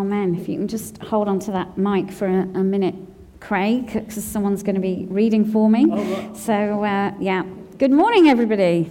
[0.00, 0.34] Amen.
[0.34, 2.94] If you can just hold on to that mic for a, a minute,
[3.38, 5.88] Craig, because someone's going to be reading for me.
[5.90, 6.34] Oh, right.
[6.34, 7.42] So, uh, yeah.
[7.76, 8.90] Good morning, everybody.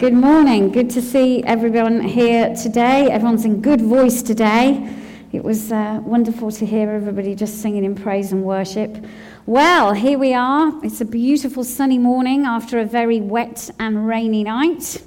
[0.00, 0.72] Good morning.
[0.72, 3.08] Good to see everyone here today.
[3.08, 4.96] Everyone's in good voice today.
[5.30, 9.04] It was uh, wonderful to hear everybody just singing in praise and worship.
[9.46, 10.72] Well, here we are.
[10.84, 15.04] It's a beautiful sunny morning after a very wet and rainy night.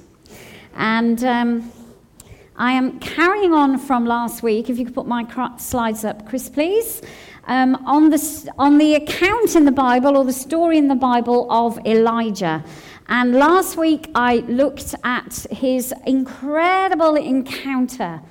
[0.74, 1.72] And um,
[2.56, 4.70] I am carrying on from last week.
[4.70, 5.26] If you could put my
[5.58, 7.02] slides up, Chris, please.
[7.46, 11.50] Um, on, the, on the account in the Bible or the story in the Bible
[11.50, 12.64] of Elijah.
[13.08, 18.22] And last week I looked at his incredible encounter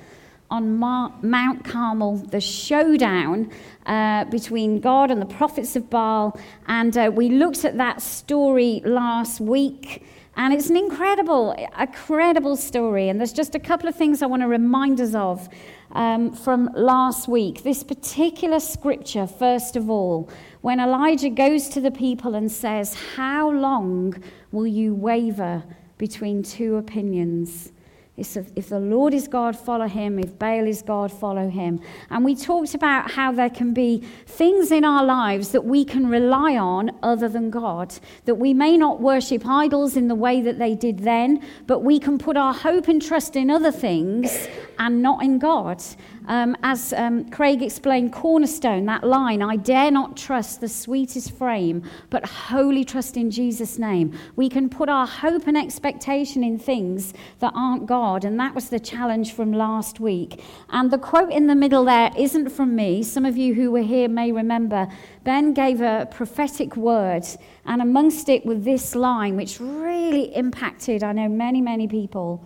[0.50, 3.50] on Mount Carmel, the showdown
[3.84, 6.40] uh, between God and the prophets of Baal.
[6.66, 10.02] And uh, we looked at that story last week.
[10.36, 13.08] And it's an incredible, incredible story.
[13.08, 15.48] And there's just a couple of things I want to remind us of
[15.92, 17.62] um, from last week.
[17.62, 20.28] This particular scripture, first of all,
[20.60, 25.62] when Elijah goes to the people and says, How long will you waver
[25.98, 27.70] between two opinions?
[28.16, 30.20] If the Lord is God, follow him.
[30.20, 31.80] If Baal is God, follow him.
[32.10, 36.06] And we talked about how there can be things in our lives that we can
[36.08, 37.92] rely on other than God.
[38.26, 41.98] That we may not worship idols in the way that they did then, but we
[41.98, 44.46] can put our hope and trust in other things
[44.78, 45.82] and not in God.
[46.26, 51.82] Um, as um, Craig explained, cornerstone, that line, I dare not trust the sweetest frame,
[52.08, 54.18] but wholly trust in Jesus' name.
[54.36, 58.70] We can put our hope and expectation in things that aren't God, and that was
[58.70, 60.42] the challenge from last week.
[60.70, 63.02] And the quote in the middle there isn't from me.
[63.02, 64.88] Some of you who were here may remember.
[65.24, 67.24] Ben gave a prophetic word,
[67.66, 72.44] and amongst it was this line, which really impacted, I know, many, many people.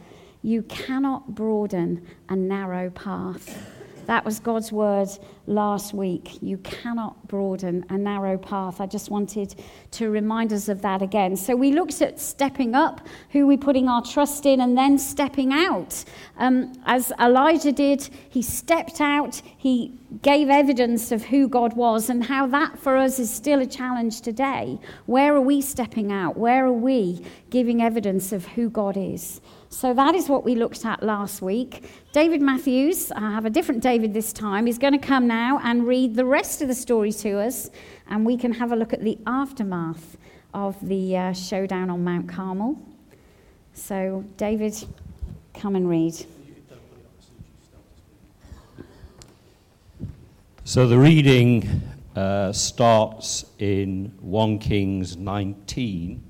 [0.48, 3.70] You cannot broaden a narrow path.
[4.06, 5.10] That was God's word
[5.46, 6.38] last week.
[6.40, 8.80] You cannot broaden a narrow path.
[8.80, 9.56] I just wanted
[9.90, 11.36] to remind us of that again.
[11.36, 15.52] So we looked at stepping up, who we're putting our trust in, and then stepping
[15.52, 16.02] out.
[16.38, 19.92] Um, as Elijah did, he stepped out, he
[20.22, 24.22] gave evidence of who God was, and how that for us is still a challenge
[24.22, 24.78] today.
[25.04, 26.38] Where are we stepping out?
[26.38, 29.42] Where are we giving evidence of who God is?
[29.70, 31.90] So that is what we looked at last week.
[32.12, 35.86] David Matthews, I have a different David this time, is going to come now and
[35.86, 37.70] read the rest of the story to us,
[38.08, 40.16] and we can have a look at the aftermath
[40.54, 42.80] of the uh, showdown on Mount Carmel.
[43.74, 44.74] So, David,
[45.52, 46.14] come and read.
[50.64, 51.82] So, the reading
[52.16, 56.27] uh, starts in 1 Kings 19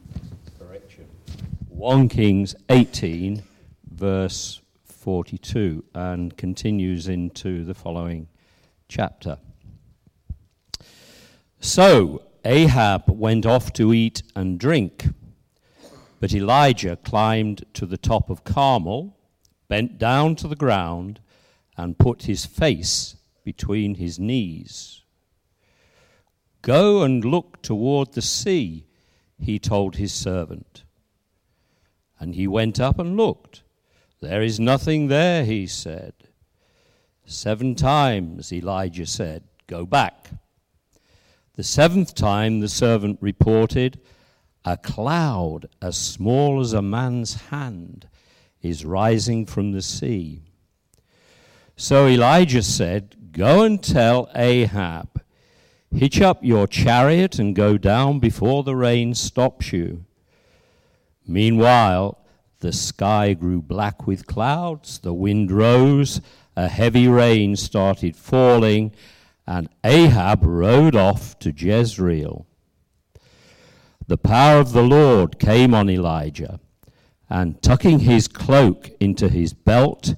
[1.78, 3.40] 1 Kings 18,
[3.88, 8.26] verse 42, and continues into the following
[8.88, 9.38] chapter.
[11.60, 15.06] So Ahab went off to eat and drink,
[16.18, 19.16] but Elijah climbed to the top of Carmel,
[19.68, 21.20] bent down to the ground,
[21.76, 25.04] and put his face between his knees.
[26.60, 28.84] Go and look toward the sea,
[29.38, 30.82] he told his servant.
[32.20, 33.62] And he went up and looked.
[34.20, 36.14] There is nothing there, he said.
[37.24, 40.30] Seven times Elijah said, Go back.
[41.54, 44.00] The seventh time the servant reported,
[44.64, 48.08] A cloud as small as a man's hand
[48.62, 50.42] is rising from the sea.
[51.76, 55.22] So Elijah said, Go and tell Ahab,
[55.94, 60.04] Hitch up your chariot and go down before the rain stops you.
[61.28, 62.18] Meanwhile,
[62.60, 66.22] the sky grew black with clouds, the wind rose,
[66.56, 68.92] a heavy rain started falling,
[69.46, 72.46] and Ahab rode off to Jezreel.
[74.06, 76.60] The power of the Lord came on Elijah,
[77.28, 80.14] and tucking his cloak into his belt,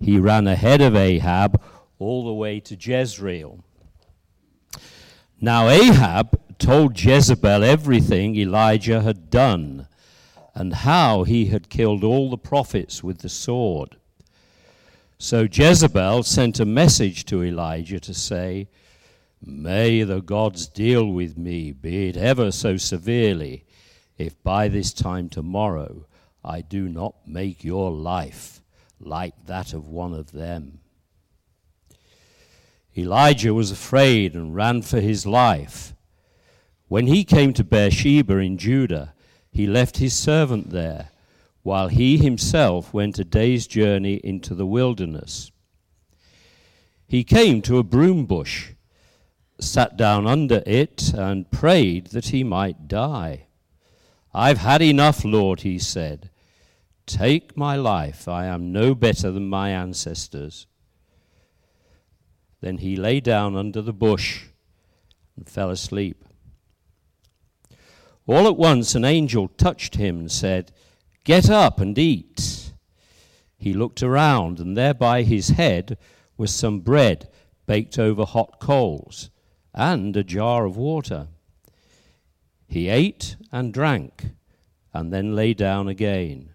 [0.00, 1.62] he ran ahead of Ahab
[1.98, 3.62] all the way to Jezreel.
[5.42, 9.88] Now Ahab told Jezebel everything Elijah had done
[10.54, 13.96] and how he had killed all the prophets with the sword.
[15.18, 18.68] So Jezebel sent a message to Elijah to say,
[19.42, 23.64] May the gods deal with me, be it ever so severely,
[24.16, 26.06] if by this time tomorrow
[26.44, 28.60] I do not make your life
[29.00, 30.80] like that of one of them.
[32.96, 35.94] Elijah was afraid and ran for his life.
[36.88, 39.13] When he came to Beersheba in Judah,
[39.54, 41.10] he left his servant there,
[41.62, 45.52] while he himself went a day's journey into the wilderness.
[47.06, 48.72] he came to a broom bush,
[49.60, 53.46] sat down under it, and prayed that he might die.
[54.34, 56.30] I've had enough, Lord, he said.
[57.06, 58.26] Take my life.
[58.26, 60.66] I am no better than my ancestors.
[62.60, 64.46] Then he lay down under the bush
[65.36, 66.23] and fell asleep.
[68.26, 70.72] All at once an angel touched him and said,
[71.24, 72.72] Get up and eat.
[73.58, 75.98] He looked around, and there by his head
[76.36, 77.28] was some bread
[77.66, 79.30] baked over hot coals
[79.74, 81.28] and a jar of water.
[82.66, 84.30] He ate and drank,
[84.92, 86.50] and then lay down again.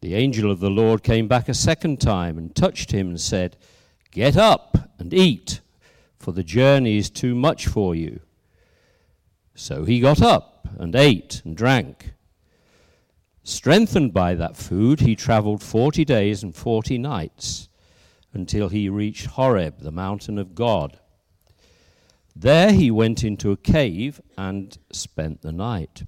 [0.00, 3.56] The angel of the Lord came back a second time and touched him and said,
[4.10, 5.60] Get up and eat,
[6.18, 8.20] for the journey is too much for you.
[9.58, 12.12] So he got up and ate and drank.
[13.42, 17.68] Strengthened by that food, he traveled forty days and forty nights
[18.32, 21.00] until he reached Horeb, the mountain of God.
[22.36, 26.04] There he went into a cave and spent the night.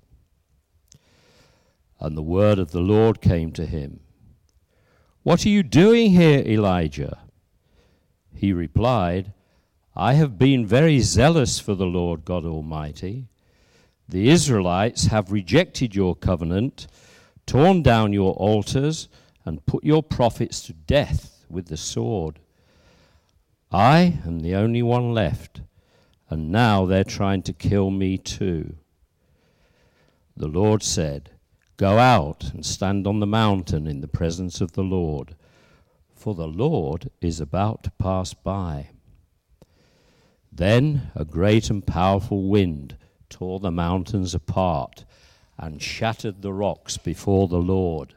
[1.99, 3.99] And the word of the Lord came to him
[5.25, 7.19] What are you doing here, Elijah?
[8.32, 9.32] He replied,
[9.97, 13.26] I have been very zealous for the Lord God Almighty.
[14.11, 16.89] The Israelites have rejected your covenant,
[17.47, 19.09] torn down your altars,
[19.45, 22.41] and put your prophets to death with the sword.
[23.71, 25.61] I am the only one left,
[26.29, 28.79] and now they're trying to kill me too.
[30.37, 31.31] The Lord said,
[31.77, 35.37] Go out and stand on the mountain in the presence of the Lord,
[36.17, 38.91] for the Lord is about to pass by.
[40.51, 42.97] Then a great and powerful wind
[43.31, 45.05] tore the mountains apart
[45.56, 48.15] and shattered the rocks before the Lord.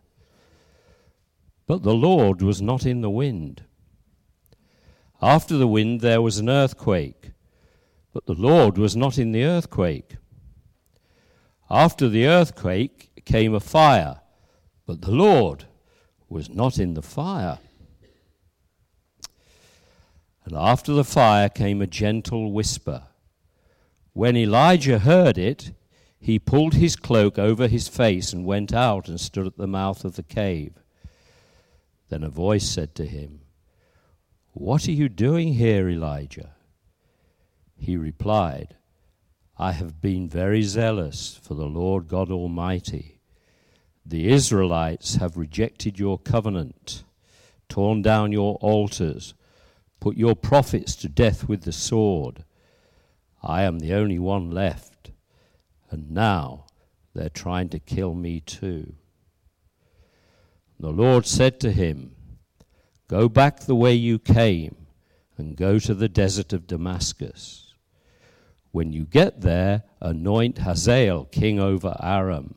[1.67, 3.63] But the Lord was not in the wind.
[5.21, 7.31] After the wind, there was an earthquake,
[8.11, 10.17] but the Lord was not in the earthquake.
[11.69, 14.19] After the earthquake came a fire,
[14.85, 15.65] but the Lord
[16.27, 17.59] was not in the fire.
[20.45, 23.03] And after the fire came a gentle whisper
[24.13, 25.73] when Elijah heard it,
[26.19, 30.05] he pulled his cloak over his face and went out and stood at the mouth
[30.05, 30.75] of the cave.
[32.09, 33.41] Then a voice said to him,
[34.53, 36.51] What are you doing here, Elijah?
[37.75, 38.75] He replied,
[39.57, 43.19] I have been very zealous for the Lord God Almighty.
[44.05, 47.03] The Israelites have rejected your covenant,
[47.67, 49.33] torn down your altars,
[49.99, 52.45] put your prophets to death with the sword
[53.43, 55.11] I am the only one left,
[55.91, 56.65] and now
[57.13, 58.95] they're trying to kill me too.
[60.79, 62.15] The Lord said to him,
[63.07, 64.87] Go back the way you came
[65.37, 67.73] and go to the desert of Damascus.
[68.71, 72.55] When you get there, anoint Hazael king over Aram.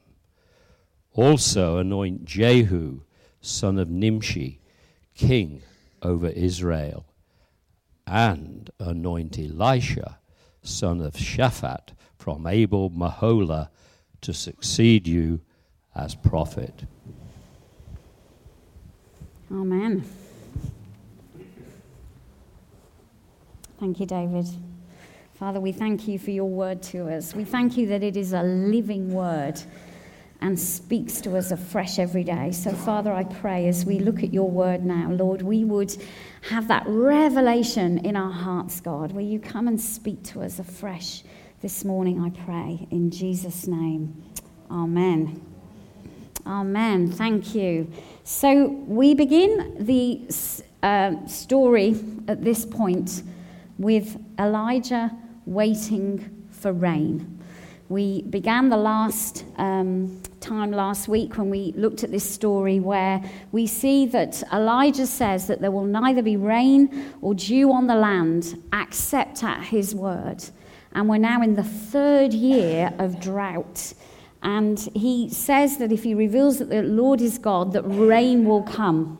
[1.12, 3.00] Also anoint Jehu,
[3.40, 4.60] son of Nimshi,
[5.14, 5.62] king
[6.00, 7.06] over Israel.
[8.06, 10.18] And anoint Elisha,
[10.66, 13.68] son of Shaphat from Abel Meholah
[14.20, 15.40] to succeed you
[15.94, 16.84] as prophet.
[19.50, 20.04] Amen.
[23.78, 24.46] Thank you, David.
[25.34, 27.34] Father, we thank you for your word to us.
[27.34, 29.60] We thank you that it is a living word
[30.40, 32.52] and speaks to us afresh every day.
[32.52, 35.96] So, Father, I pray as we look at your word now, Lord, we would
[36.50, 41.22] have that revelation in our hearts, God, where you come and speak to us afresh
[41.62, 42.86] this morning, I pray.
[42.90, 44.22] In Jesus' name,
[44.70, 45.40] Amen.
[46.46, 47.10] Amen.
[47.10, 47.90] Thank you.
[48.24, 50.20] So, we begin the
[50.82, 51.96] uh, story
[52.28, 53.22] at this point
[53.78, 55.10] with Elijah
[55.44, 57.35] waiting for rain.
[57.88, 63.22] We began the last um, time last week when we looked at this story where
[63.52, 67.94] we see that Elijah says that there will neither be rain or dew on the
[67.94, 70.42] land except at his word.
[70.94, 73.94] And we're now in the third year of drought.
[74.42, 78.62] And he says that if he reveals that the Lord is God, that rain will
[78.62, 79.18] come.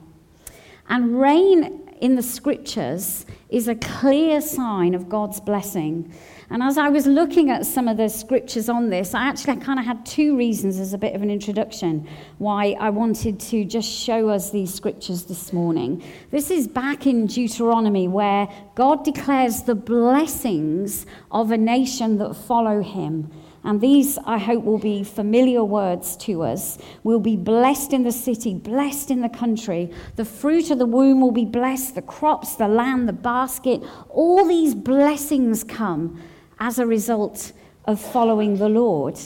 [0.88, 6.12] And rain in the scriptures is a clear sign of God's blessing.
[6.50, 9.78] And as I was looking at some of the scriptures on this, I actually kind
[9.78, 13.88] of had two reasons as a bit of an introduction why I wanted to just
[13.88, 16.02] show us these scriptures this morning.
[16.30, 22.80] This is back in Deuteronomy where God declares the blessings of a nation that follow
[22.82, 23.32] him.
[23.66, 26.78] And these, I hope, will be familiar words to us.
[27.02, 29.90] We'll be blessed in the city, blessed in the country.
[30.14, 33.82] The fruit of the womb will be blessed, the crops, the land, the basket.
[34.08, 36.23] All these blessings come
[36.61, 37.50] as a result
[37.87, 39.18] of following the Lord.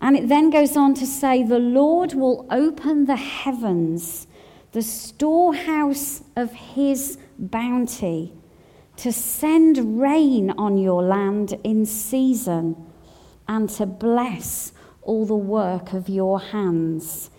[0.00, 4.28] And it then goes on to say, The Lord will open the heavens,
[4.70, 8.32] the storehouse of his bounty,
[8.98, 12.86] to send rain on your land in season
[13.50, 17.30] and to bless all the work of your hands.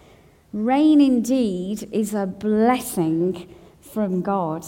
[0.51, 3.47] Rain indeed is a blessing
[3.79, 4.65] from God.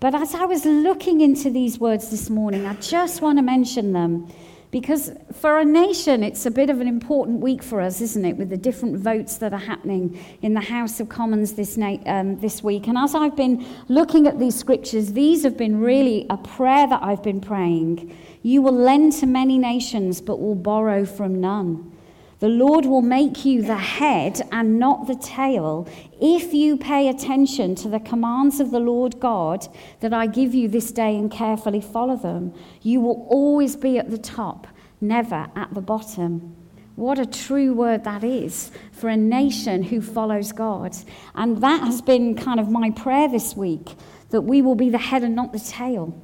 [0.00, 3.92] But as I was looking into these words this morning, I just want to mention
[3.92, 4.26] them
[4.72, 8.36] because for a nation, it's a bit of an important week for us, isn't it,
[8.36, 12.40] with the different votes that are happening in the House of Commons this, na- um,
[12.40, 12.88] this week.
[12.88, 17.02] And as I've been looking at these scriptures, these have been really a prayer that
[17.02, 21.91] I've been praying you will lend to many nations, but will borrow from none.
[22.42, 25.86] The Lord will make you the head and not the tail
[26.20, 29.68] if you pay attention to the commands of the Lord God
[30.00, 32.52] that I give you this day and carefully follow them.
[32.80, 34.66] You will always be at the top,
[35.00, 36.56] never at the bottom.
[36.96, 40.96] What a true word that is for a nation who follows God.
[41.36, 43.94] And that has been kind of my prayer this week
[44.30, 46.20] that we will be the head and not the tail.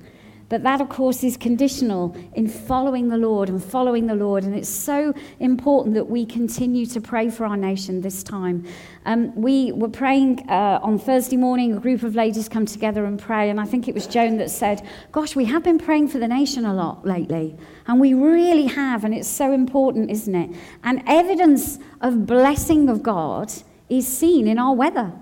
[0.48, 4.44] But that, of course, is conditional in following the Lord and following the Lord.
[4.44, 8.66] And it's so important that we continue to pray for our nation this time.
[9.04, 13.18] Um, we were praying uh, on Thursday morning, a group of ladies come together and
[13.18, 13.50] pray.
[13.50, 16.28] And I think it was Joan that said, Gosh, we have been praying for the
[16.28, 17.54] nation a lot lately.
[17.86, 19.04] And we really have.
[19.04, 20.56] And it's so important, isn't it?
[20.82, 23.52] And evidence of blessing of God
[23.90, 25.12] is seen in our weather.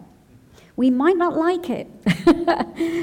[0.76, 1.88] We might not like it,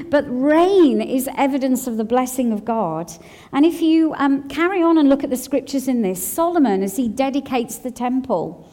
[0.12, 3.12] but rain is evidence of the blessing of God.
[3.52, 6.98] And if you um, carry on and look at the scriptures in this, Solomon, as
[6.98, 8.70] he dedicates the temple,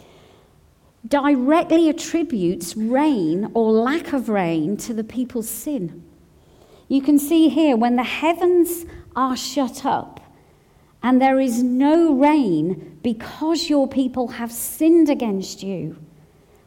[1.08, 6.04] directly attributes rain or lack of rain to the people's sin.
[6.88, 8.84] You can see here when the heavens
[9.16, 10.20] are shut up
[11.02, 15.96] and there is no rain because your people have sinned against you,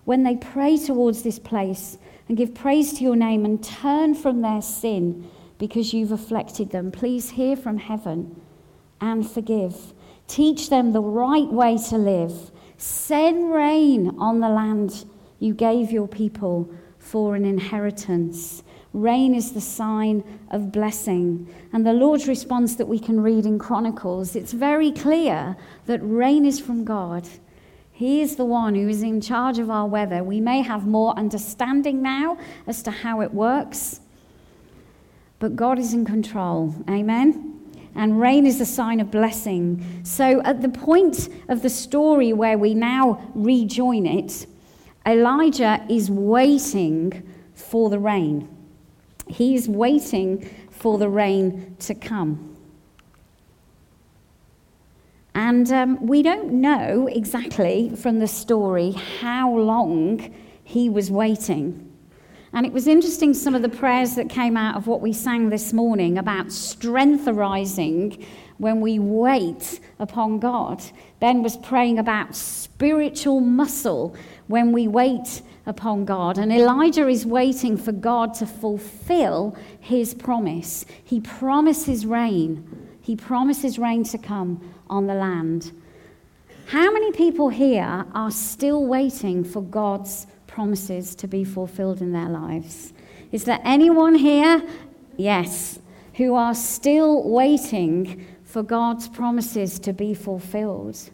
[0.06, 4.42] when they pray towards this place, and give praise to your name and turn from
[4.42, 6.92] their sin because you've afflicted them.
[6.92, 8.42] Please hear from heaven
[9.02, 9.94] and forgive.
[10.28, 12.52] Teach them the right way to live.
[12.78, 15.06] Send rain on the land
[15.40, 18.64] you gave your people for an inheritance.
[18.94, 21.54] Rain is the sign of blessing.
[21.74, 26.46] And the Lord's response that we can read in Chronicles, it's very clear that rain
[26.46, 27.28] is from God.
[27.96, 30.24] He is the one who is in charge of our weather.
[30.24, 34.02] We may have more understanding now as to how it works,
[35.38, 36.74] but God is in control.
[36.90, 37.60] Amen?
[37.94, 40.02] And rain is a sign of blessing.
[40.04, 44.48] So, at the point of the story where we now rejoin it,
[45.06, 47.22] Elijah is waiting
[47.54, 48.50] for the rain.
[49.28, 52.53] He is waiting for the rain to come.
[55.36, 61.90] And um, we don't know exactly from the story how long he was waiting.
[62.54, 65.50] And it was interesting some of the prayers that came out of what we sang
[65.50, 68.24] this morning about strength arising
[68.60, 70.84] when we wait upon God.
[71.20, 74.16] Ben was praying about spiritual muscle
[74.48, 76.38] when we wait upon God.
[76.38, 80.86] And Elijah is waiting for God to fulfill his promise.
[81.04, 85.72] He promises rain, he promises rain to come on the land.
[86.68, 92.30] How many people here are still waiting for God's promises to be fulfilled in their
[92.30, 92.94] lives?
[93.32, 94.62] Is there anyone here?
[95.18, 95.80] Yes,
[96.16, 101.10] who are still waiting for God's promises to be fulfilled.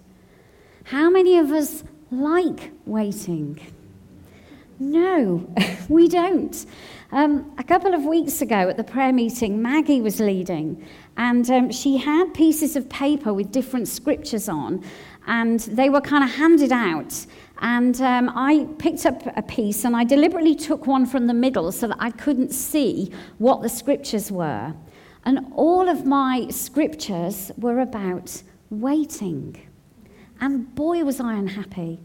[0.84, 3.60] How many of us like waiting?
[4.78, 5.50] No,
[5.90, 6.66] we don't.
[7.12, 10.86] Um, a couple of weeks ago at the prayer meeting, Maggie was leading,
[11.20, 14.82] and um, she had pieces of paper with different scriptures on,
[15.28, 17.26] and they were kind of handed out.
[17.62, 21.74] And um, I picked up a piece and I deliberately took one from the middle
[21.74, 24.74] so that I couldn't see what the scriptures were.
[25.26, 29.58] And all of my scriptures were about waiting.
[30.40, 32.00] And boy, was I unhappy.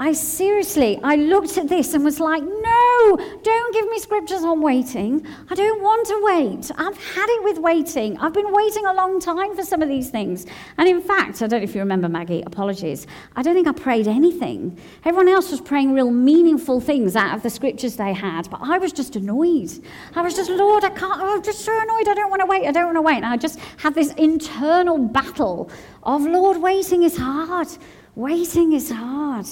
[0.00, 3.57] I seriously, I looked at this and was like, no, don't
[3.98, 5.26] scriptures on waiting.
[5.50, 6.70] I don't want to wait.
[6.76, 8.18] I've had it with waiting.
[8.18, 10.46] I've been waiting a long time for some of these things.
[10.76, 13.06] And in fact, I don't know if you remember, Maggie, apologies.
[13.36, 14.78] I don't think I prayed anything.
[15.04, 18.78] Everyone else was praying real meaningful things out of the scriptures they had, but I
[18.78, 19.70] was just annoyed.
[20.14, 22.08] I was just, Lord, I can't, I'm just so annoyed.
[22.08, 22.66] I don't want to wait.
[22.66, 23.16] I don't want to wait.
[23.16, 25.70] And I just had this internal battle
[26.02, 27.68] of, Lord, waiting is hard.
[28.14, 29.46] Waiting is hard.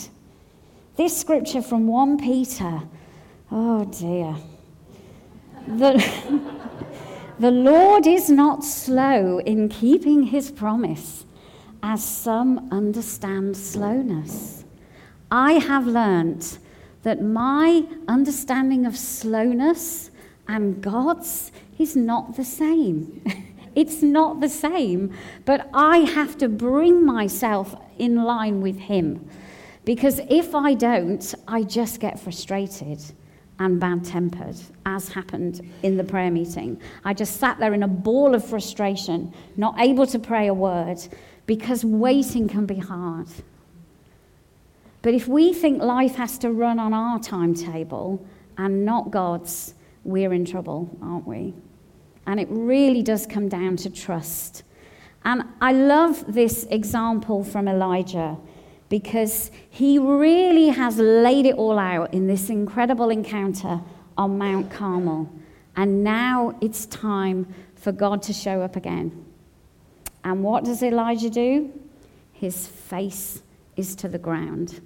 [0.97, 2.83] This scripture from 1 Peter,
[3.51, 4.37] oh dear.
[5.67, 6.03] The,
[7.39, 11.25] the Lord is not slow in keeping his promise,
[11.83, 14.65] as some understand slowness.
[15.31, 16.59] I have learnt
[17.03, 20.11] that my understanding of slowness
[20.49, 23.23] and God's is not the same.
[23.75, 25.13] it's not the same,
[25.45, 29.29] but I have to bring myself in line with Him.
[29.85, 33.01] Because if I don't, I just get frustrated
[33.59, 36.81] and bad tempered, as happened in the prayer meeting.
[37.05, 40.99] I just sat there in a ball of frustration, not able to pray a word,
[41.47, 43.29] because waiting can be hard.
[45.03, 48.27] But if we think life has to run on our timetable
[48.59, 51.55] and not God's, we're in trouble, aren't we?
[52.27, 54.65] And it really does come down to trust.
[55.25, 58.37] And I love this example from Elijah
[58.89, 63.81] because he really has laid it all out in this incredible encounter
[64.17, 65.31] on Mount Carmel.
[65.77, 69.25] And now it's time for God to show up again.
[70.25, 71.73] And what does Elijah do?
[72.33, 73.43] His face
[73.77, 74.81] is to the ground.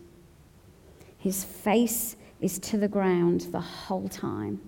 [1.19, 4.61] His face is to the ground the whole time.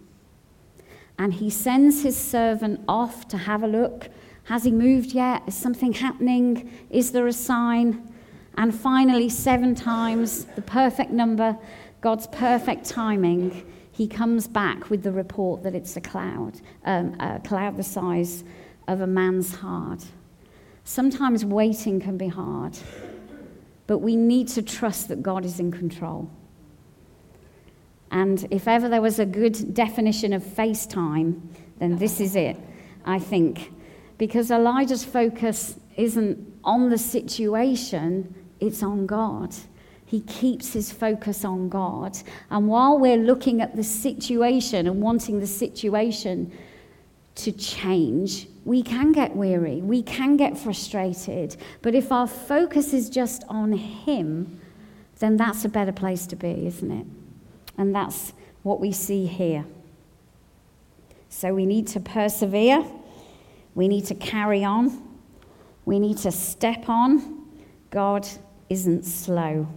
[1.19, 4.09] And he sends his servant off to have a look.
[4.45, 5.43] Has he moved yet?
[5.47, 6.71] Is something happening?
[6.91, 8.12] Is there a sign?
[8.57, 11.57] And finally, seven times, the perfect number,
[12.01, 17.41] God's perfect timing, he comes back with the report that it's a cloud, um, a
[17.45, 18.45] cloud the size
[18.89, 20.05] of a man's heart.
[20.85, 22.77] Sometimes waiting can be hard,
[23.87, 26.29] but we need to trust that God is in control.
[28.11, 31.41] And if ever there was a good definition of FaceTime,
[31.79, 32.57] then this is it,
[33.05, 33.73] I think.
[34.19, 39.55] Because Elijah's focus isn't on the situation, it's on God.
[40.07, 42.17] He keeps his focus on God.
[42.51, 46.53] And while we're looking at the situation and wanting the situation
[47.35, 51.57] to change, we can get weary, we can get frustrated.
[51.81, 54.61] But if our focus is just on Him,
[55.19, 57.07] then that's a better place to be, isn't it?
[57.79, 58.33] And that's
[58.63, 59.65] what we see here.
[61.29, 62.85] So we need to persevere,
[63.75, 65.03] we need to carry on,
[65.85, 67.41] we need to step on.
[67.91, 68.29] God
[68.73, 69.69] isn't slow.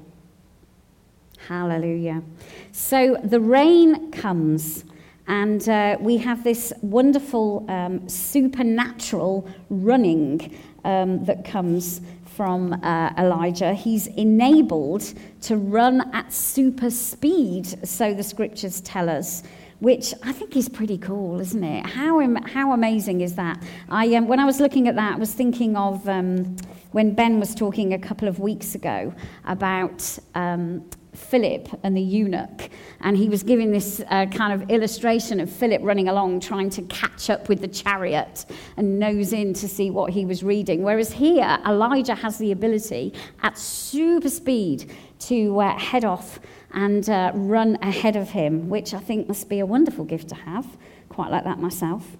[1.49, 2.23] Hallelujah.
[2.71, 4.85] So the rain comes,
[5.27, 11.99] and uh, we have this wonderful um, supernatural running um, that comes
[12.37, 13.73] from uh, Elijah.
[13.73, 19.43] He's enabled to run at super speed, so the scriptures tell us
[19.79, 21.85] which I think is pretty cool, isn't it?
[21.85, 23.61] How, how amazing is that?
[23.89, 26.55] I, um, when I was looking at that, I was thinking of um,
[26.95, 30.81] when Ben was talking a couple of weeks ago about um,
[31.13, 32.69] Philip and the eunuch,
[33.01, 36.81] and he was giving this uh, kind of illustration of Philip running along trying to
[36.83, 38.45] catch up with the chariot
[38.77, 40.83] and nose in to see what he was reading.
[40.83, 46.39] Whereas here, Elijah has the ability at super speed to uh, head off
[46.71, 50.35] and uh, run ahead of him, which I think must be a wonderful gift to
[50.35, 50.77] have.
[51.09, 52.15] Quite like that myself.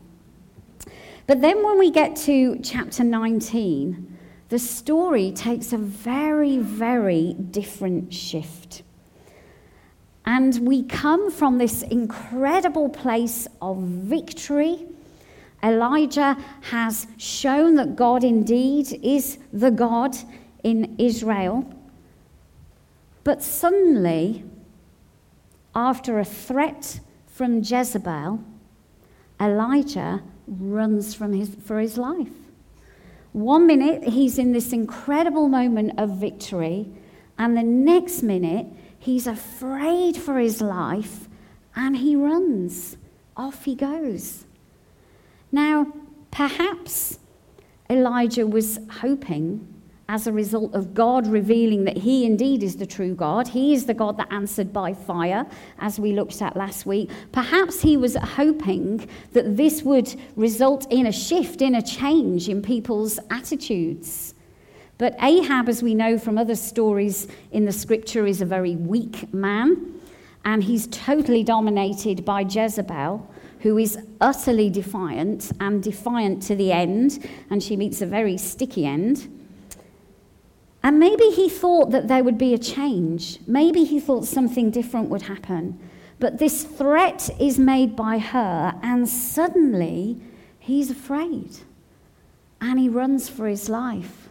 [1.27, 4.14] But then when we get to chapter 19,
[4.49, 8.83] the story takes a very, very different shift.
[10.25, 14.85] And we come from this incredible place of victory.
[15.63, 20.15] Elijah has shown that God indeed is the God
[20.63, 21.71] in Israel.
[23.23, 24.43] But suddenly,
[25.75, 28.43] after a threat from Jezebel,
[29.39, 32.44] Elijah runs from his, for his life.
[33.35, 36.87] One minute, he's in this incredible moment of victory,
[37.37, 38.67] and the next minute,
[38.97, 41.27] he's afraid for his life
[41.75, 42.95] and he runs.
[43.35, 44.45] Off he goes.
[45.51, 45.91] Now,
[46.31, 47.19] perhaps
[47.89, 49.67] Elijah was hoping
[50.07, 53.47] as a result of God revealing that He indeed is the true God.
[53.47, 55.45] He is the God that answered by fire,
[55.79, 57.09] as we looked at last week.
[57.31, 62.61] Perhaps he was hoping that this would result in a shift, in a change in
[62.61, 64.35] people's attitudes.
[64.97, 69.33] But Ahab, as we know from other stories in the scripture, is a very weak
[69.33, 69.99] man,
[70.45, 73.27] and he's totally dominated by Jezebel,
[73.61, 78.85] who is utterly defiant and defiant to the end, and she meets a very sticky
[78.85, 79.27] end.
[80.85, 83.39] And maybe he thought that there would be a change.
[83.47, 85.79] Maybe he thought something different would happen.
[86.19, 90.21] But this threat is made by her, and suddenly
[90.59, 91.57] he's afraid.
[92.61, 94.29] And he runs for his life.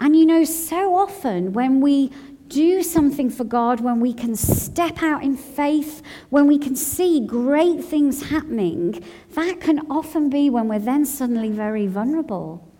[0.00, 2.10] And you know, so often when we
[2.48, 7.20] do something for God, when we can step out in faith, when we can see
[7.26, 12.71] great things happening, that can often be when we're then suddenly very vulnerable.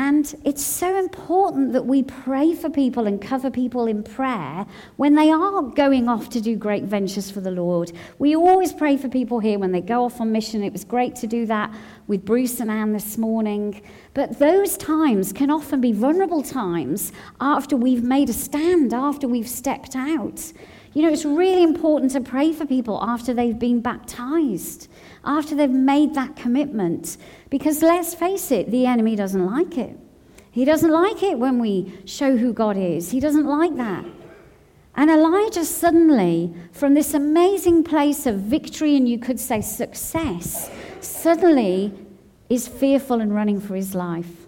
[0.00, 4.64] And it's so important that we pray for people and cover people in prayer
[4.96, 7.92] when they are going off to do great ventures for the Lord.
[8.18, 10.64] We always pray for people here when they go off on mission.
[10.64, 11.70] It was great to do that
[12.06, 13.82] with Bruce and Anne this morning.
[14.14, 19.50] But those times can often be vulnerable times after we've made a stand, after we've
[19.50, 20.50] stepped out.
[20.92, 24.88] You know, it's really important to pray for people after they've been baptized
[25.24, 27.16] after they've made that commitment.
[27.48, 29.98] Because let's face it, the enemy doesn't like it.
[30.50, 34.04] He doesn't like it when we show who God is, he doesn't like that.
[34.96, 40.68] And Elijah suddenly, from this amazing place of victory and you could say success,
[41.00, 41.92] suddenly
[42.48, 44.39] is fearful and running for his life.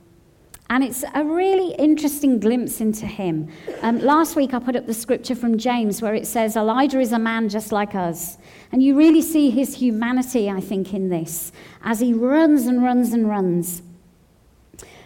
[0.72, 3.52] And it's a really interesting glimpse into him.
[3.82, 7.12] Um, last week I put up the scripture from James where it says, Elijah is
[7.12, 8.38] a man just like us.
[8.72, 11.52] And you really see his humanity, I think, in this
[11.84, 13.82] as he runs and runs and runs.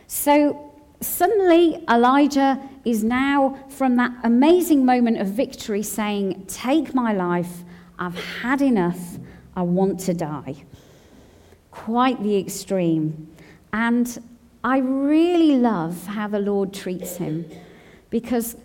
[0.07, 7.65] So suddenly Elijah is now, from that amazing moment of victory, saying, Take my life,
[7.99, 9.19] I've had enough,
[9.57, 10.63] I want to die.
[11.73, 13.35] Quite the extreme.
[13.73, 14.17] And
[14.67, 17.49] I really love how the Lord treats him
[18.11, 18.57] because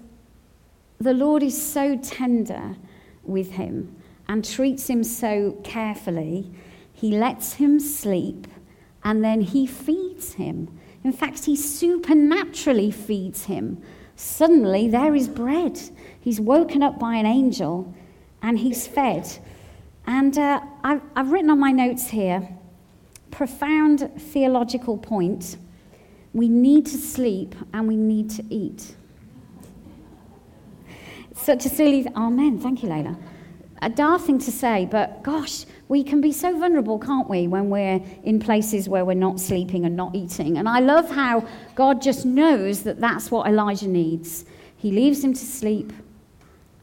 [0.98, 2.76] the Lord is so tender
[3.24, 3.96] with him
[4.28, 6.52] and treats him so carefully.
[6.92, 8.48] He lets him sleep
[9.04, 10.76] and then he feeds him.
[11.04, 13.80] In fact, he supernaturally feeds him.
[14.16, 15.80] Suddenly, there is bread.
[16.20, 17.94] He's woken up by an angel
[18.42, 19.30] and he's fed.
[20.08, 22.50] And uh, I've, I've written on my notes here
[23.30, 25.58] profound theological point
[26.34, 28.96] we need to sleep and we need to eat.
[31.36, 32.60] Such a silly, amen.
[32.60, 33.18] Thank you, Layla.
[33.82, 37.72] A daft thing to say, but gosh, we can be so vulnerable, can't we, when
[37.72, 40.60] we're in places where we're not sleeping and not eating.
[40.60, 44.46] And I love how God just knows that that's what Elijah needs.
[44.78, 45.92] He leaves him to sleep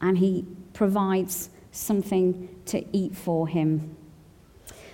[0.01, 3.95] and he provides something to eat for him.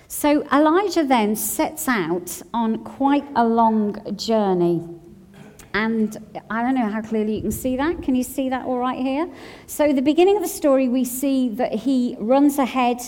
[0.08, 4.84] So Elijah then sets out on quite a long journey.
[5.74, 6.18] And
[6.50, 8.02] I don't know how clearly you can see that.
[8.02, 9.30] Can you see that all right here?
[9.68, 13.02] So, the beginning of the story, we see that he runs ahead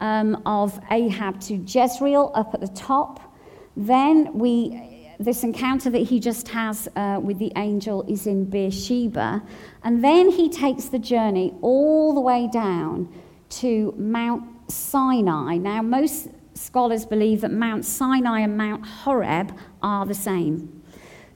[0.00, 3.34] um, of Ahab to Jezreel up at the top.
[3.76, 9.42] Then we, this encounter that he just has uh, with the angel is in Beersheba.
[9.82, 13.12] And then he takes the journey all the way down
[13.60, 15.56] to Mount Sinai.
[15.56, 20.82] Now, most scholars believe that Mount Sinai and Mount Horeb are the same.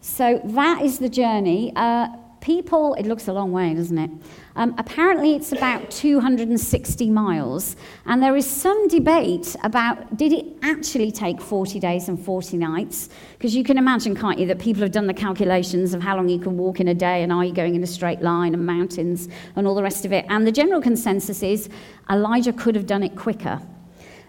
[0.01, 1.73] So that is the journey.
[1.75, 2.09] Uh,
[2.47, 4.11] people, it looks a long way, doesn't it?
[4.55, 7.75] Um, apparently, it's about 260 miles,
[8.05, 13.09] and there is some debate about did it actually take 40 days and 40 nights?
[13.37, 16.29] Because you can imagine, can't you, that people have done the calculations of how long
[16.29, 18.65] you can walk in a day, and are you going in a straight line, and
[18.65, 20.25] mountains, and all the rest of it.
[20.29, 21.69] And the general consensus is
[22.09, 23.61] Elijah could have done it quicker.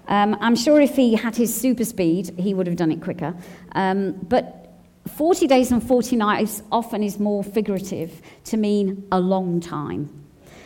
[0.07, 3.35] Um, I'm sure if he had his super speed, he would have done it quicker.
[3.73, 4.67] Um, but
[5.07, 10.09] 40 days and 40 nights often is more figurative to mean a long time.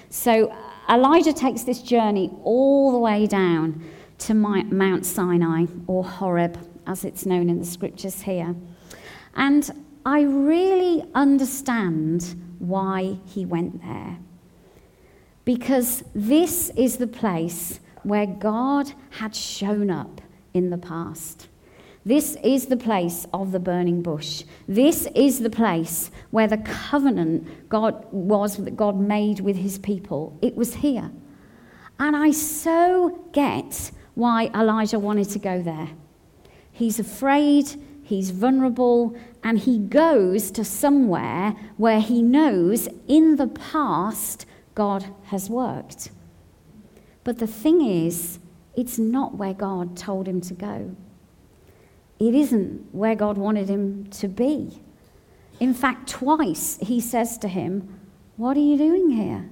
[0.10, 0.56] So
[0.90, 3.84] Elijah takes this journey all the way down
[4.20, 8.56] to Mount Sinai, or Horeb, as it's known in the scriptures here.
[9.36, 9.72] And
[10.06, 14.18] I really understand why he went there.
[15.44, 20.22] Because this is the place where God had shown up
[20.54, 21.48] in the past.
[22.04, 24.44] This is the place of the burning bush.
[24.68, 30.38] This is the place where the covenant God was that God made with his people.
[30.42, 31.12] It was here.
[32.00, 35.90] And I so get why Elijah wanted to go there.
[36.72, 44.48] He's afraid, he's vulnerable, and he goes to somewhere where he knows in the past
[44.74, 46.10] God has worked.
[47.24, 48.40] But the thing is,
[48.76, 50.96] it's not where God told him to go.
[52.20, 54.80] It isn't where God wanted him to be.
[55.60, 58.00] In fact, twice he says to him,
[58.38, 59.50] What are you doing here?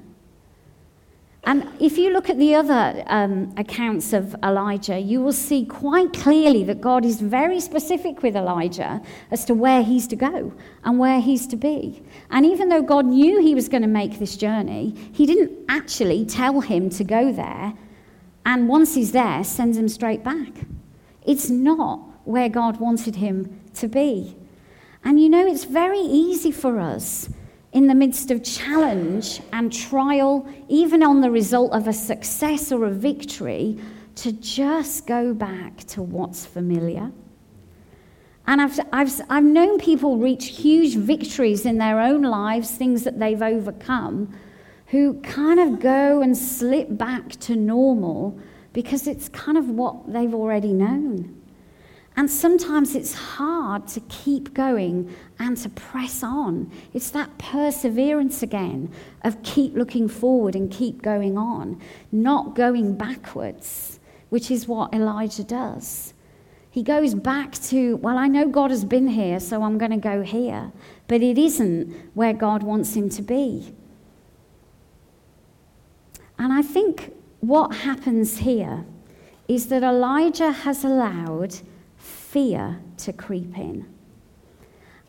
[1.50, 6.14] And if you look at the other um, accounts of Elijah, you will see quite
[6.14, 11.00] clearly that God is very specific with Elijah as to where he's to go and
[11.00, 12.04] where he's to be.
[12.30, 16.24] And even though God knew he was going to make this journey, he didn't actually
[16.24, 17.74] tell him to go there.
[18.46, 20.54] And once he's there, sends him straight back.
[21.26, 24.38] It's not where God wanted him to be.
[25.04, 27.28] And you know, it's very easy for us
[27.72, 32.86] in the midst of challenge and trial, even on the result of a success or
[32.86, 33.78] a victory,
[34.16, 37.12] to just go back to what's familiar.
[38.48, 43.20] And I've, I've, I've known people reach huge victories in their own lives, things that
[43.20, 44.34] they've overcome,
[44.88, 48.40] who kind of go and slip back to normal
[48.74, 51.39] because it's kind of what they've already known.
[52.20, 56.70] And sometimes it's hard to keep going and to press on.
[56.94, 58.92] It's that perseverance again
[59.24, 61.80] of keep looking forward and keep going on,
[62.12, 66.14] not going backwards, which is what Elijah does.
[66.70, 69.98] He goes back to, well, I know God has been here, so I'm going to
[69.98, 70.74] go here.
[71.08, 73.74] But it isn't where God wants him to be.
[76.38, 78.84] And I think what happens here
[79.48, 81.56] is that Elijah has allowed
[82.32, 83.86] fear to creep in.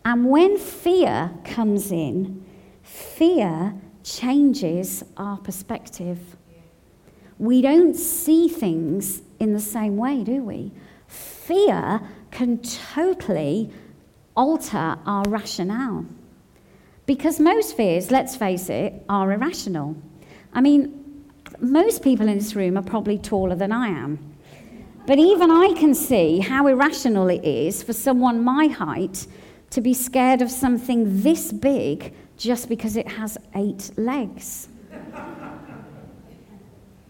[0.05, 2.45] And when fear comes in,
[2.83, 6.19] fear changes our perspective.
[7.39, 10.73] We don't see things in the same way, do we?
[11.07, 13.71] Fear can totally
[14.35, 16.07] alter our rationale.
[17.05, 19.97] Because most fears, let's face it, are irrational.
[20.55, 21.25] I mean,
[21.61, 24.30] most people in this room are probably taller than I am.
[25.11, 29.27] But even I can see how irrational it is for someone my height
[29.71, 34.69] to be scared of something this big just because it has eight legs.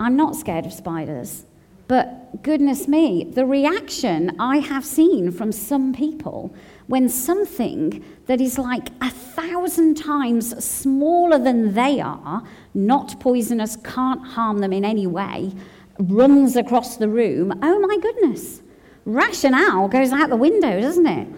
[0.01, 1.45] I'm not scared of spiders.
[1.89, 6.55] But goodness me, the reaction I have seen from some people
[6.87, 14.27] when something that is like a thousand times smaller than they are, not poisonous, can't
[14.27, 15.53] harm them in any way,
[16.01, 18.63] runs across the room, oh my goodness,
[19.05, 21.29] rationale goes out the window, doesn't it?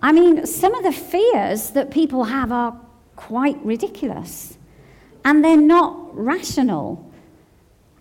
[0.00, 2.78] I mean, some of the fears that people have are
[3.16, 4.58] quite ridiculous
[5.24, 7.10] and they're not rational.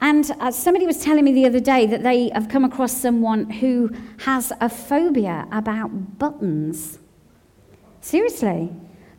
[0.02, 3.50] And uh, somebody was telling me the other day that they have come across someone
[3.50, 3.90] who
[4.20, 7.00] has a phobia about buttons.
[8.02, 8.70] Seriously.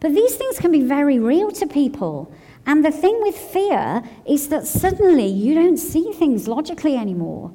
[0.00, 2.30] But these things can be very real to people.
[2.66, 7.52] And the thing with fear is that suddenly you don't see things logically anymore.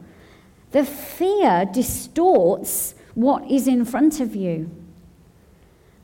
[0.71, 4.69] The fear distorts what is in front of you.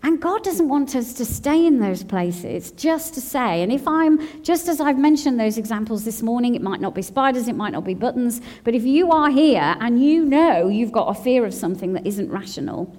[0.06, 3.88] And God doesn't want us to stay in those places just to say, and if
[3.88, 7.56] I'm, just as I've mentioned those examples this morning, it might not be spiders, it
[7.56, 11.20] might not be buttons, but if you are here and you know you've got a
[11.20, 12.96] fear of something that isn't rational,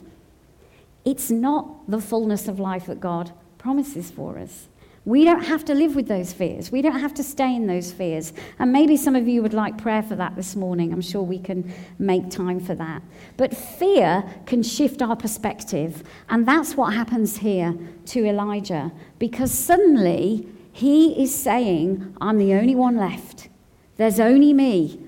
[1.04, 4.66] it's not the fullness of life that God promises for us.
[5.06, 6.72] We don't have to live with those fears.
[6.72, 8.32] We don't have to stay in those fears.
[8.58, 10.92] And maybe some of you would like prayer for that this morning.
[10.92, 13.02] I'm sure we can make time for that.
[13.36, 16.02] But fear can shift our perspective.
[16.28, 18.90] And that's what happens here to Elijah.
[19.20, 23.48] Because suddenly he is saying, I'm the only one left.
[23.98, 25.00] There's only me.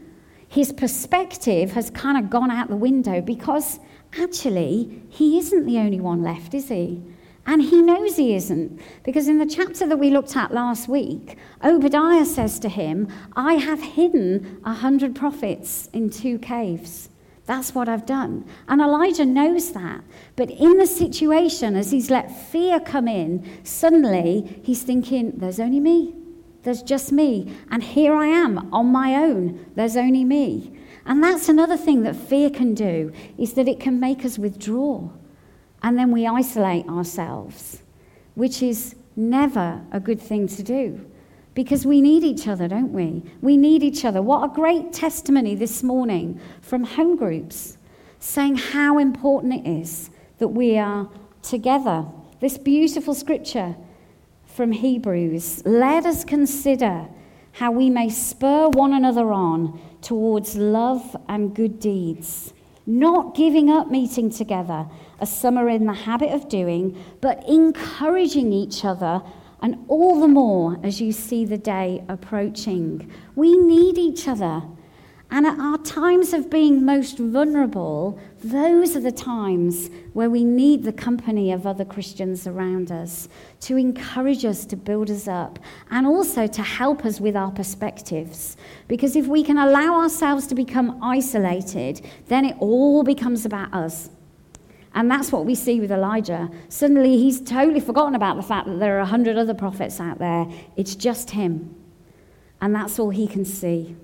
[0.47, 3.81] His perspective has kind of gone out the window because
[4.17, 7.03] actually he isn't the only one left, is he?
[7.49, 8.79] And he knows he isn't.
[9.05, 13.55] Because in the chapter that we looked at last week, Obadiah says to him, I
[13.55, 17.09] have hidden a hundred prophets in two caves.
[17.47, 18.45] That's what I've done.
[18.69, 20.05] And Elijah knows that.
[20.37, 25.81] But in the situation, as he's let fear come in, suddenly he's thinking, there's only
[25.81, 26.15] me.
[26.65, 27.57] There's just me.
[27.71, 29.65] And here I am on my own.
[29.75, 30.79] There's only me.
[31.07, 35.09] And that's another thing that fear can do, is that it can make us withdraw
[35.83, 37.83] and then we isolate ourselves,
[38.35, 41.05] which is never a good thing to do
[41.59, 43.21] because we need each other, don't we?
[43.43, 44.23] We need each other.
[44.23, 47.79] What a great testimony this morning from home groups
[48.21, 51.11] saying how important it is that we are
[51.43, 52.07] together.
[52.39, 53.75] This beautiful scripture
[54.47, 57.09] from Hebrews let us consider
[57.51, 62.53] how we may spur one another on towards love and good deeds,
[62.87, 64.87] not giving up meeting together
[65.21, 69.23] as some are in the habit of doing, but encouraging each other,
[69.61, 73.11] and all the more as you see the day approaching.
[73.35, 74.63] We need each other.
[75.31, 80.85] And at our times of being most vulnerable, those are the times where we need
[80.85, 83.29] the company of other Christians around us
[83.61, 85.59] to encourage us, to build us up,
[85.91, 88.57] and also to help us with our perspectives.
[88.87, 94.09] Because if we can allow ourselves to become isolated, then it all becomes about us.
[94.95, 96.51] And that's what we see with Elijah.
[96.69, 100.19] Suddenly, he's totally forgotten about the fact that there are a hundred other prophets out
[100.19, 100.47] there.
[100.77, 101.75] It's just him.
[102.61, 103.97] And that's all he can see.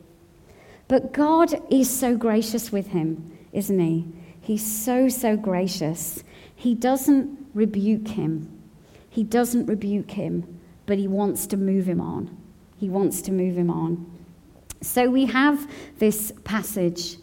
[0.87, 4.07] But God is so gracious with him, isn't he?
[4.41, 6.23] He's so, so gracious.
[6.55, 8.51] He doesn't rebuke him.
[9.09, 12.37] He doesn't rebuke him, but he wants to move him on.
[12.79, 14.11] He wants to move him on.
[14.83, 15.67] So we have
[15.99, 17.17] this passage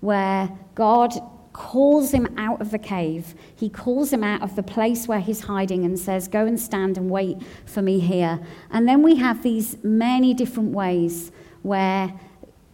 [0.00, 1.12] where God
[1.54, 3.34] calls him out of the cave.
[3.56, 6.98] He calls him out of the place where he's hiding and says, Go and stand
[6.98, 8.40] and wait for me here.
[8.70, 12.12] And then we have these many different ways where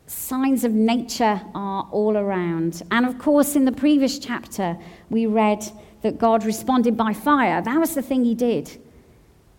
[0.08, 2.82] signs of nature are all around.
[2.90, 4.76] And of course, in the previous chapter,
[5.10, 5.64] we read
[6.02, 7.62] that God responded by fire.
[7.62, 8.80] That was the thing he did.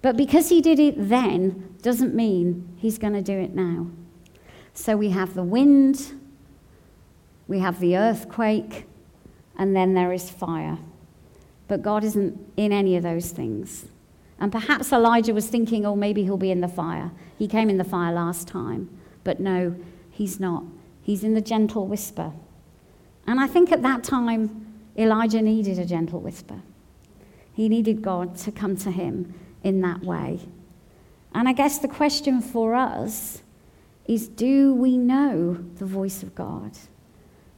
[0.01, 3.88] But because he did it then, doesn't mean he's going to do it now.
[4.73, 6.19] So we have the wind,
[7.47, 8.88] we have the earthquake,
[9.57, 10.77] and then there is fire.
[11.67, 13.85] But God isn't in any of those things.
[14.39, 17.11] And perhaps Elijah was thinking, oh, maybe he'll be in the fire.
[17.37, 18.89] He came in the fire last time.
[19.23, 19.75] But no,
[20.11, 20.63] He's not.
[21.01, 22.31] He's in the gentle whisper.
[23.25, 26.61] And I think at that time, Elijah needed a gentle whisper.
[27.53, 29.33] He needed God to come to him
[29.63, 30.41] in that way.
[31.33, 33.41] And I guess the question for us
[34.05, 36.77] is do we know the voice of God?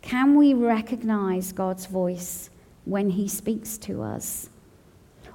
[0.03, 2.49] Can we recognize God's voice
[2.83, 4.49] when he speaks to us?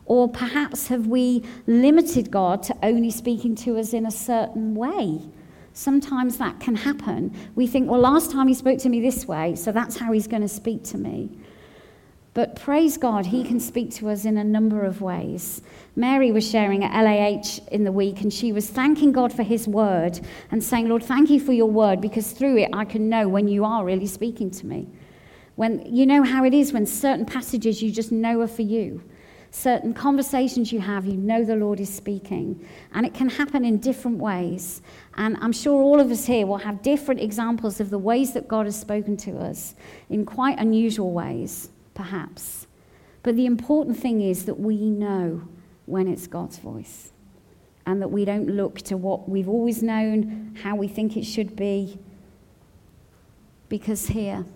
[0.05, 5.23] Or perhaps have we limited God to only speaking to us in a certain way?
[5.73, 7.35] Sometimes that can happen.
[7.55, 10.27] We think, well, last time he spoke to me this way, so that's how he's
[10.27, 11.31] going to speak to me.
[12.39, 15.61] But praise God, he can speak to us in a number of ways.
[15.97, 19.67] Mary was sharing at LAH in the week, and she was thanking God for his
[19.67, 20.21] word
[20.53, 23.49] and saying, Lord, thank you for your word, because through it I can know when
[23.49, 24.87] you are really speaking to me.
[25.57, 29.03] When you know how it is when certain passages you just know are for you
[29.51, 32.65] certain conversations you have, you know the Lord is speaking.
[32.93, 34.83] And it can happen in different ways.
[35.17, 38.47] And I'm sure all of us here will have different examples of the ways that
[38.47, 39.75] God has spoken to us
[40.11, 42.69] in quite unusual ways, perhaps.
[43.25, 45.49] But the important thing is that we know
[45.87, 47.11] when it's God's voice
[47.87, 51.57] and that we don't look to what we've always known, how we think it should
[51.57, 51.99] be,
[53.69, 54.47] because here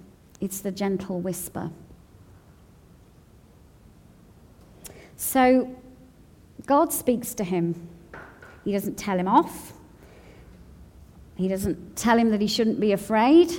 [0.40, 1.72] it's the gentle whisper.
[5.16, 5.74] So
[6.64, 7.88] God speaks to him.
[8.64, 9.72] He doesn't tell him off,
[11.34, 13.50] he doesn't tell him that he shouldn't be afraid.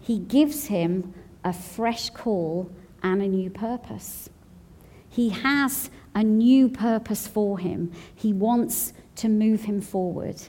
[0.00, 2.70] He gives him a fresh call
[3.02, 4.30] and a new purpose.
[5.08, 7.92] He has a new purpose for him.
[8.14, 10.40] He wants to move him forward.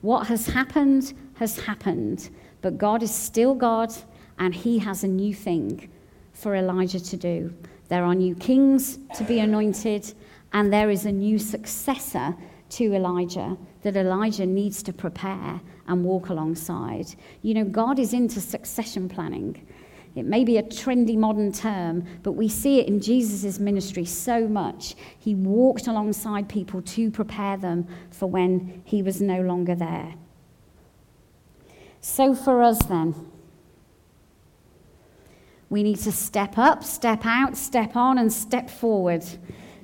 [0.00, 3.92] What has happened has happened, but God is still God,
[4.38, 5.90] and he has a new thing
[6.32, 7.52] for Elijah to do.
[7.88, 10.12] There are new kings to be anointed,
[10.52, 12.36] and there is a new successor
[12.68, 17.06] to Elijah that Elijah needs to prepare and walk alongside.
[17.42, 19.66] You know, God is into succession planning.
[20.16, 24.48] It may be a trendy modern term, but we see it in Jesus' ministry so
[24.48, 24.94] much.
[25.18, 30.14] He walked alongside people to prepare them for when he was no longer there.
[32.00, 33.14] So, for us then,
[35.68, 39.24] we need to step up, step out, step on, and step forward.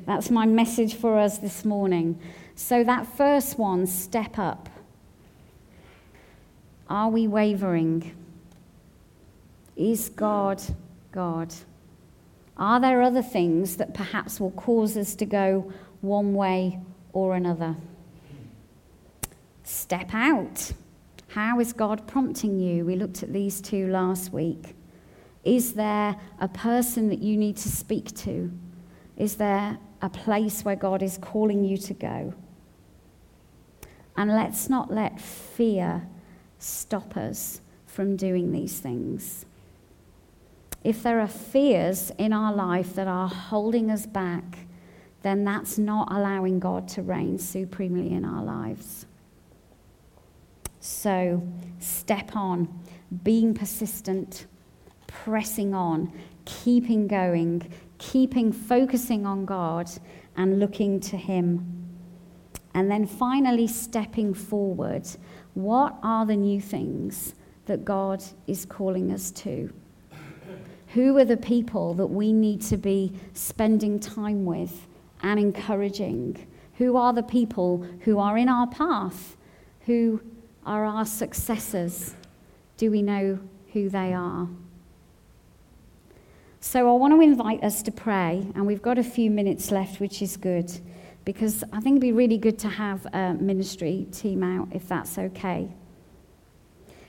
[0.07, 2.19] That's my message for us this morning.
[2.55, 4.71] So, that first one, step up.
[6.89, 8.15] Are we wavering?
[9.77, 10.63] Is God
[11.13, 11.55] God?
[12.57, 16.81] Are there other things that perhaps will cause us to go one way
[17.13, 17.77] or another?
[19.65, 20.73] Step out.
[21.29, 22.85] How is God prompting you?
[22.85, 24.75] We looked at these two last week.
[25.45, 28.53] Is there a person that you need to speak to?
[29.17, 32.35] Is there a place where God is calling you to go?
[34.17, 36.07] And let's not let fear
[36.59, 39.47] stop us from doing these things.
[40.85, 44.59] If there are fears in our life that are holding us back,
[45.23, 49.07] then that's not allowing God to reign supremely in our lives.
[50.81, 51.47] So,
[51.79, 52.81] step on,
[53.23, 54.47] being persistent
[55.13, 56.13] pressing on,
[56.45, 59.91] keeping going, keeping focusing on God
[60.37, 61.89] and looking to Him.
[62.75, 65.07] And then finally, stepping forward.
[65.55, 67.35] What are the new things
[67.67, 69.73] that God is calling us to?
[70.95, 74.87] Who are the people that we need to be spending time with
[75.23, 76.47] and encouraging?
[76.75, 79.37] Who are the people who are in our path?
[79.87, 80.21] Who
[80.67, 82.15] are our successors?
[82.77, 83.39] Do we know
[83.73, 84.49] who they are?
[86.61, 89.99] So I want to invite us to pray, and we've got a few minutes left,
[89.99, 90.71] which is good,
[91.25, 95.19] because I think it'd be really good to have a ministry team out, if that's
[95.19, 95.71] okay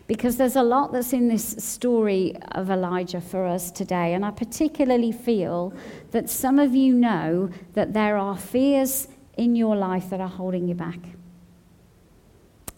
[0.08, 4.14] because there's a lot that's in this story of Elijah for us today.
[4.14, 5.74] And I particularly feel
[6.12, 10.68] that some of you know that there are fears in your life that are holding
[10.68, 11.00] you back.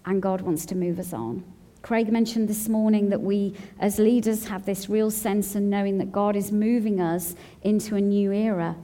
[0.06, 1.44] And God wants to move us on.
[1.82, 6.12] Craig mentioned this morning that we, as leaders, have this real sense and knowing that
[6.12, 8.76] God is moving us into a new era.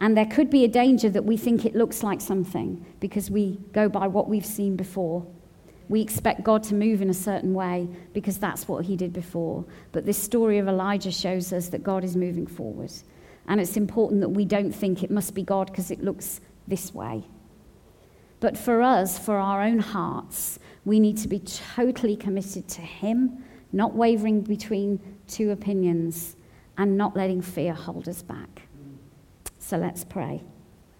[0.00, 3.58] And there could be a danger that we think it looks like something because we
[3.72, 5.26] go by what we've seen before.
[5.88, 9.64] We expect God to move in a certain way because that's what he did before.
[9.92, 12.92] But this story of Elijah shows us that God is moving forward.
[13.46, 16.94] And it's important that we don't think it must be God because it looks this
[16.94, 17.24] way.
[18.40, 23.44] But for us, for our own hearts, we need to be totally committed to Him,
[23.72, 26.36] not wavering between two opinions,
[26.76, 28.62] and not letting fear hold us back.
[29.58, 30.42] So let's pray.